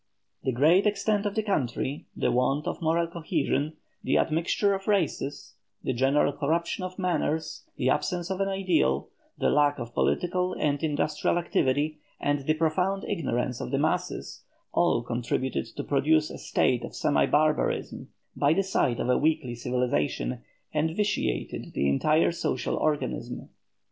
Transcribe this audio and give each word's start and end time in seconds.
The 0.43 0.51
great 0.51 0.87
extent 0.87 1.27
of 1.27 1.35
the 1.35 1.43
country, 1.43 2.07
the 2.15 2.31
want 2.31 2.65
of 2.65 2.81
moral 2.81 3.05
cohesion, 3.05 3.73
the 4.03 4.17
admixture 4.17 4.73
of 4.73 4.87
races, 4.87 5.53
the 5.83 5.93
general 5.93 6.33
corruption 6.33 6.83
of 6.83 6.97
manners, 6.97 7.65
the 7.77 7.91
absence 7.91 8.31
of 8.31 8.41
an 8.41 8.47
ideal, 8.47 9.09
the 9.37 9.51
lack 9.51 9.77
of 9.77 9.93
political 9.93 10.53
and 10.59 10.81
industrial 10.81 11.37
activity, 11.37 11.99
and 12.19 12.47
the 12.47 12.55
profound 12.55 13.03
ignorance 13.07 13.61
of 13.61 13.69
the 13.69 13.77
masses, 13.77 14.41
all 14.71 15.03
contributed 15.03 15.67
to 15.77 15.83
produce 15.83 16.31
a 16.31 16.39
state 16.39 16.83
of 16.83 16.95
semi 16.95 17.27
barbarism 17.27 18.07
by 18.35 18.53
the 18.53 18.63
side 18.63 18.99
of 18.99 19.07
a 19.07 19.19
weakly 19.19 19.53
civilization, 19.53 20.39
and 20.73 20.97
vitiated 20.97 21.73
the 21.75 21.87
entire 21.87 22.31
social 22.31 22.75
organism. 22.75 23.49